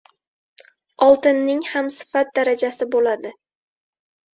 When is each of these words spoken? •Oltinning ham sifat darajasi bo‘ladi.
•Oltinning 1.09 1.63
ham 1.75 1.93
sifat 1.99 2.35
darajasi 2.41 2.93
bo‘ladi. 2.99 3.39